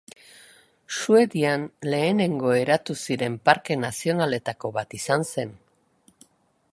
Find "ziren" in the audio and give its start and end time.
3.07-3.37